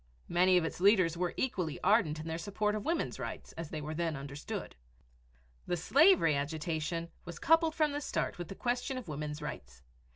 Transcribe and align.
Many 0.29 0.57
of 0.57 0.65
its 0.65 0.79
leaders 0.81 1.15
were 1.15 1.35
equally 1.37 1.79
ardent 1.83 2.19
in 2.19 2.27
their 2.27 2.39
support 2.39 2.73
of 2.73 2.83
Women's 2.83 3.19
Rights 3.19 3.51
as 3.51 3.69
they 3.69 3.81
were 3.81 3.93
then 3.93 4.15
understood. 4.17 4.73
The 5.67 5.77
slavery 5.77 6.33
agitation 6.33 7.11
was 7.23 7.37
coupled 7.37 7.75
from 7.75 7.91
the 7.91 8.01
start 8.01 8.39
with 8.39 8.47
the 8.47 8.55
question 8.55 8.97
of 8.97 9.07
Women's 9.07 9.43
Rights. 9.43 9.83